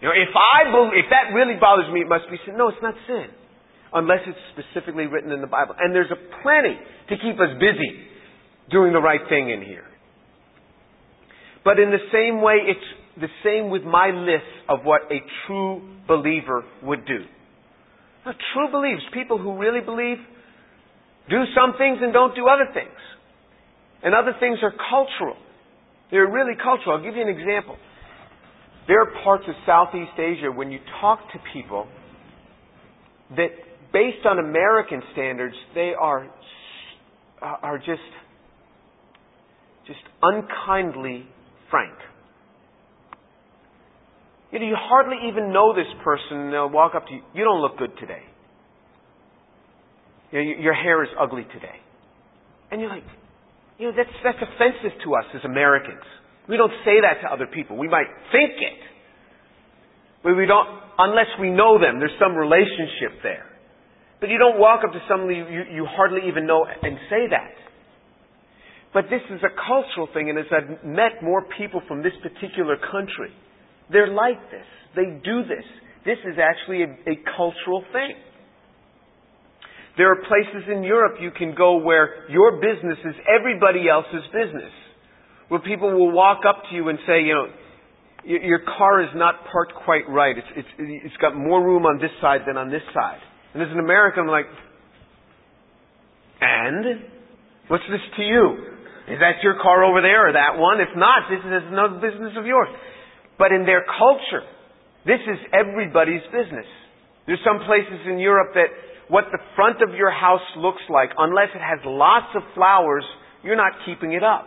[0.00, 2.56] You know, if I believe, if that really bothers me, it must be sin.
[2.56, 3.28] No, it's not sin.
[3.92, 5.74] Unless it's specifically written in the Bible.
[5.78, 6.76] And there's a plenty
[7.08, 8.06] to keep us busy
[8.70, 9.84] doing the right thing in here.
[11.64, 12.88] But in the same way, it's
[13.20, 17.24] the same with my list of what a true believer would do.
[18.24, 20.18] Now, true believers, people who really believe,
[21.28, 22.96] do some things and don't do other things.
[24.02, 25.36] And other things are cultural.
[26.10, 26.96] They're really cultural.
[26.96, 27.76] I'll give you an example.
[28.88, 31.86] There are parts of Southeast Asia when you talk to people
[33.36, 33.50] that,
[33.92, 36.28] based on American standards, they are
[37.40, 38.00] uh, are just
[39.86, 41.26] just unkindly
[41.70, 41.94] frank.
[44.52, 47.20] You know, you hardly even know this person, and they'll walk up to you.
[47.34, 48.22] You don't look good today.
[50.32, 51.78] You know, your hair is ugly today,
[52.70, 53.04] and you're like,
[53.80, 56.04] you know, that's, that's offensive to us as Americans.
[56.52, 57.80] We don't say that to other people.
[57.80, 58.80] We might think it.
[60.22, 60.68] But we don't,
[60.98, 63.48] unless we know them, there's some relationship there.
[64.20, 67.56] But you don't walk up to somebody you, you hardly even know and say that.
[68.92, 72.76] But this is a cultural thing, and as I've met more people from this particular
[72.76, 73.32] country,
[73.88, 74.66] they're like this.
[74.94, 75.64] They do this.
[76.04, 78.12] This is actually a, a cultural thing.
[80.00, 84.72] There are places in Europe you can go where your business is everybody else's business.
[85.52, 87.48] Where people will walk up to you and say, you know,
[88.24, 90.38] your car is not parked quite right.
[90.38, 93.20] It's, it's, it's got more room on this side than on this side.
[93.52, 94.48] And as an American, I'm like,
[96.40, 97.04] and?
[97.68, 98.56] What's this to you?
[99.04, 100.80] Is that your car over there or that one?
[100.80, 102.72] If not, this is no business of yours.
[103.36, 104.48] But in their culture,
[105.04, 106.64] this is everybody's business.
[107.26, 111.50] There's some places in Europe that what the front of your house looks like, unless
[111.54, 113.04] it has lots of flowers,
[113.42, 114.46] you're not keeping it up.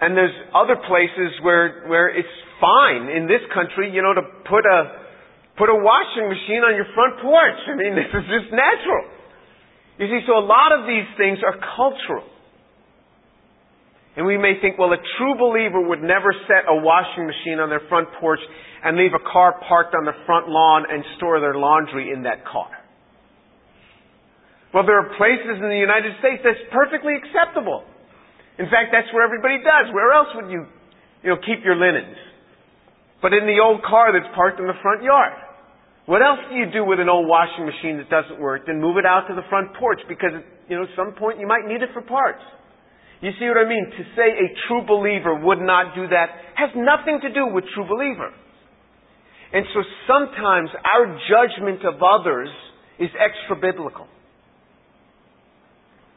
[0.00, 4.68] And there's other places where, where it's fine in this country, you know, to put
[4.68, 5.08] a,
[5.56, 7.60] put a washing machine on your front porch.
[7.64, 9.16] I mean, this is just natural.
[9.96, 12.28] You see, so a lot of these things are cultural.
[14.16, 17.68] And we may think, well, a true believer would never set a washing machine on
[17.68, 18.40] their front porch
[18.82, 22.40] and leave a car parked on the front lawn and store their laundry in that
[22.48, 22.72] car.
[24.72, 27.84] Well, there are places in the United States that's perfectly acceptable.
[28.56, 29.92] In fact, that's where everybody does.
[29.92, 30.64] Where else would you,
[31.20, 32.16] you know, keep your linens?
[33.20, 35.32] But in the old car that's parked in the front yard.
[36.08, 38.64] What else do you do with an old washing machine that doesn't work?
[38.64, 41.46] Then move it out to the front porch because, you know, at some point you
[41.46, 42.40] might need it for parts.
[43.20, 43.86] You see what I mean?
[43.90, 47.88] To say a true believer would not do that has nothing to do with true
[47.88, 48.32] believer.
[49.52, 52.48] And so sometimes our judgment of others
[52.98, 54.06] is extra biblical.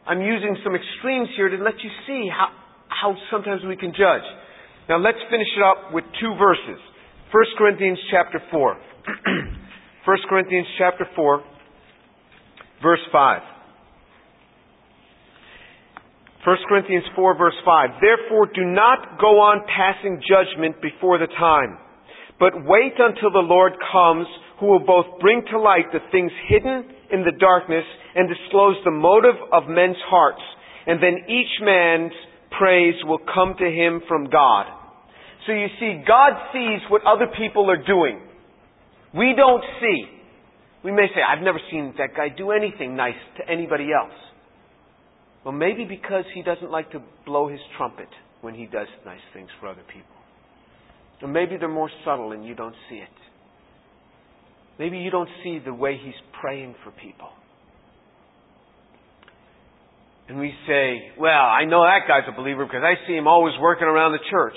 [0.07, 2.49] I'm using some extremes here to let you see how,
[2.89, 4.25] how sometimes we can judge.
[4.89, 6.81] Now let's finish it up with two verses.
[7.31, 8.77] 1 Corinthians chapter 4.
[10.05, 11.43] 1 Corinthians chapter 4,
[12.81, 13.41] verse 5.
[16.45, 17.89] 1 Corinthians 4 verse 5.
[17.99, 21.77] Therefore do not go on passing judgment before the time,
[22.39, 24.27] but wait until the Lord comes,
[24.59, 27.83] who will both bring to light the things hidden in the darkness
[28.15, 30.41] and disclose the motive of men's hearts.
[30.87, 32.13] And then each man's
[32.57, 34.65] praise will come to him from God.
[35.45, 38.21] So you see, God sees what other people are doing.
[39.15, 40.05] We don't see.
[40.83, 44.15] We may say, I've never seen that guy do anything nice to anybody else.
[45.43, 48.09] Well, maybe because he doesn't like to blow his trumpet
[48.41, 50.15] when he does nice things for other people.
[51.21, 53.09] Or maybe they're more subtle and you don't see it.
[54.77, 57.29] Maybe you don't see the way he's praying for people.
[60.29, 63.55] And we say, well, I know that guy's a believer because I see him always
[63.59, 64.55] working around the church.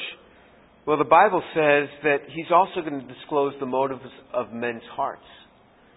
[0.86, 4.02] Well, the Bible says that he's also going to disclose the motives
[4.34, 5.22] of men's hearts.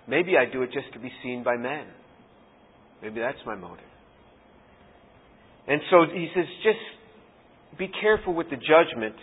[0.08, 1.86] Maybe I do it just to be seen by men.
[3.02, 3.84] Maybe that's my motive.
[5.68, 9.16] And so he says, just be careful with the judgment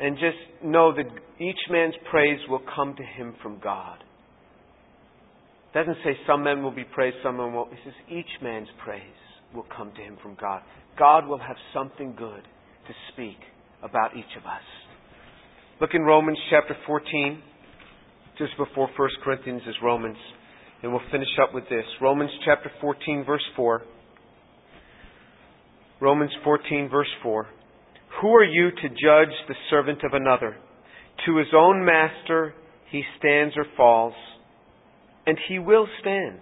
[0.00, 1.06] and just know that
[1.38, 3.98] each man's praise will come to him from God.
[5.72, 7.72] It doesn't say some men will be praised, some men won't.
[7.72, 9.02] It says each man's praise
[9.54, 10.62] will come to him from God.
[10.98, 13.38] God will have something good to speak
[13.82, 14.66] about each of us.
[15.80, 17.42] Look in Romans chapter 14,
[18.36, 20.18] just before 1 Corinthians is Romans,
[20.82, 21.84] and we'll finish up with this.
[22.02, 23.82] Romans chapter 14, verse 4.
[26.00, 27.46] Romans 14, verse 4.
[28.20, 30.56] Who are you to judge the servant of another?
[31.26, 32.54] To his own master
[32.90, 34.14] he stands or falls,
[35.26, 36.40] and he will stand,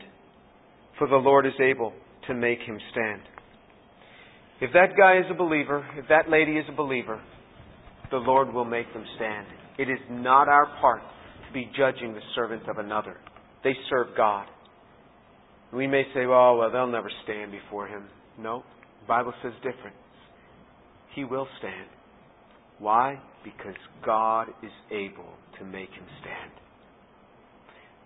[0.98, 1.92] for the Lord is able
[2.26, 3.22] to make him stand.
[4.60, 7.20] If that guy is a believer, if that lady is a believer,
[8.10, 9.46] the Lord will make them stand.
[9.78, 11.02] It is not our part
[11.46, 13.16] to be judging the servant of another.
[13.62, 14.46] They serve God.
[15.72, 18.04] We may say, well, well, they'll never stand before him.
[18.38, 18.62] No,
[19.08, 19.96] Bible says different.
[21.14, 21.88] He will stand.
[22.78, 23.18] Why?
[23.42, 26.52] Because God is able to make him stand.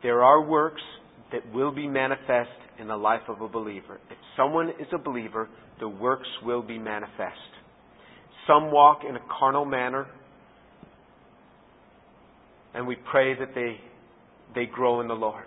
[0.03, 0.81] There are works
[1.33, 4.01] that will be manifest in the life of a believer.
[4.11, 5.49] If someone is a believer,
[5.81, 7.37] the works will be manifest.
[8.47, 10.07] Some walk in a carnal manner,
[12.75, 13.77] and we pray that they,
[14.55, 15.45] they grow in the Lord.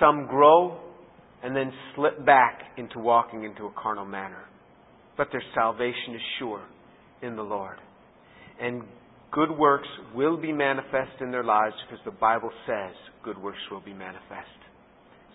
[0.00, 0.80] Some grow
[1.42, 4.44] and then slip back into walking into a carnal manner.
[5.16, 6.62] But their salvation is sure
[7.22, 7.78] in the Lord.
[8.60, 8.82] And
[9.32, 12.94] good works will be manifest in their lives because the Bible says
[13.24, 14.48] good works will be manifest.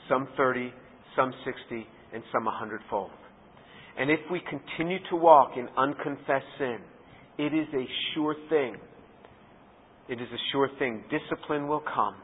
[0.10, 0.72] Some 30,
[1.16, 3.12] some 60, and some a hundredfold.
[3.98, 6.78] And if we continue to walk in unconfessed sin,
[7.38, 8.76] it is a sure thing.
[10.10, 11.04] It is a sure thing.
[11.10, 12.16] Discipline will come.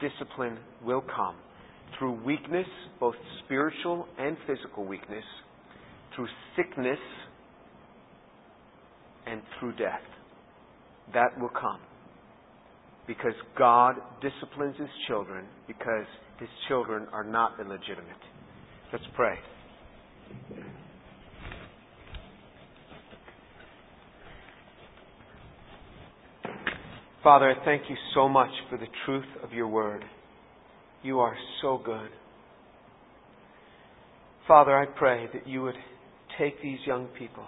[0.00, 1.36] Discipline will come
[1.98, 2.66] through weakness,
[3.00, 3.14] both
[3.44, 5.24] spiritual and physical weakness,
[6.18, 6.98] through sickness,
[9.24, 10.00] and through death.
[11.14, 11.78] That will come.
[13.06, 16.06] Because God disciplines His children because
[16.40, 18.04] His children are not illegitimate.
[18.92, 19.36] Let's pray.
[27.22, 30.04] Father, I thank you so much for the truth of your word.
[31.04, 32.10] You are so good.
[34.48, 35.74] Father, I pray that you would
[36.38, 37.44] take these young people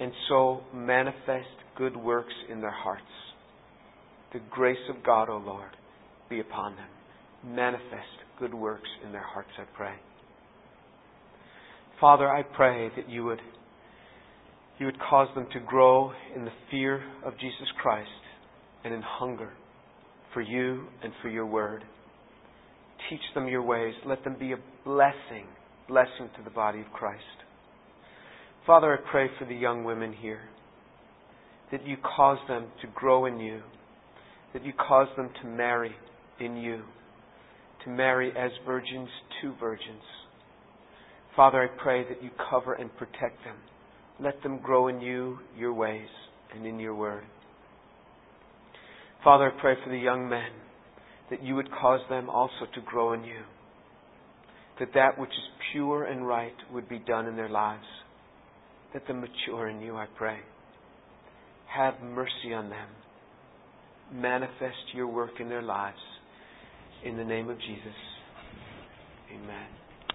[0.00, 3.02] and so manifest good works in their hearts.
[4.32, 5.70] The grace of God, O oh Lord,
[6.28, 6.88] be upon them.
[7.54, 9.94] Manifest good works in their hearts, I pray.
[12.00, 13.40] Father, I pray that you would
[14.78, 18.08] you would cause them to grow in the fear of Jesus Christ
[18.84, 19.50] and in hunger
[20.32, 21.82] for you and for your word.
[23.10, 23.94] Teach them your ways.
[24.06, 25.46] Let them be a blessing,
[25.88, 27.24] blessing to the body of Christ.
[28.68, 30.42] Father, I pray for the young women here
[31.72, 33.62] that you cause them to grow in you,
[34.52, 35.92] that you cause them to marry
[36.38, 36.82] in you,
[37.84, 39.08] to marry as virgins
[39.40, 40.02] to virgins.
[41.34, 43.56] Father, I pray that you cover and protect them.
[44.20, 46.10] Let them grow in you, your ways,
[46.54, 47.24] and in your word.
[49.24, 50.50] Father, I pray for the young men
[51.30, 53.44] that you would cause them also to grow in you,
[54.78, 57.86] that that which is pure and right would be done in their lives
[58.92, 60.38] that the mature in you, I pray.
[61.74, 62.88] Have mercy on them.
[64.12, 65.98] Manifest your work in their lives.
[67.04, 67.94] In the name of Jesus,
[69.32, 69.77] amen.